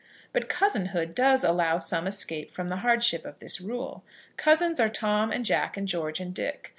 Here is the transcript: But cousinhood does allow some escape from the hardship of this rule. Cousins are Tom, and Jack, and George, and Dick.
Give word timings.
But 0.33 0.49
cousinhood 0.49 1.13
does 1.13 1.43
allow 1.43 1.77
some 1.77 2.07
escape 2.07 2.49
from 2.49 2.69
the 2.69 2.77
hardship 2.77 3.23
of 3.23 3.37
this 3.37 3.61
rule. 3.61 4.03
Cousins 4.35 4.79
are 4.79 4.89
Tom, 4.89 5.31
and 5.31 5.45
Jack, 5.45 5.77
and 5.77 5.87
George, 5.87 6.19
and 6.19 6.33
Dick. 6.33 6.69